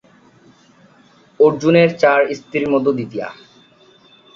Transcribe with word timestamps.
অর্জুনের 1.39 1.89
চার 2.01 2.19
স্ত্রীর 2.37 2.65
মধ্যে 2.69 2.91
দ্বিতীয়া। 2.97 3.27